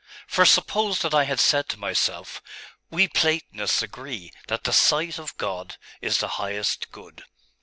'For 0.25 0.45
suppose 0.45 1.01
that 1.03 1.13
I 1.13 1.25
had 1.25 1.39
said 1.39 1.69
to 1.69 1.77
myself, 1.79 2.41
We 2.89 3.07
Platonists 3.07 3.83
agree 3.83 4.33
that 4.47 4.63
the 4.63 4.73
sight 4.73 5.19
of 5.19 5.37
God 5.37 5.77
is 6.01 6.17
the 6.17 6.27
highest 6.41 6.89
good. 6.91 7.23